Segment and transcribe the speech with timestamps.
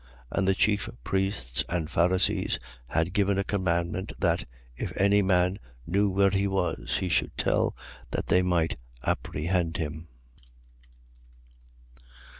[0.31, 2.57] And the chief priests and Pharisees
[2.87, 7.75] had given a commandment that, if any man knew where he was, he should tell,
[8.09, 10.07] that they might apprehend him.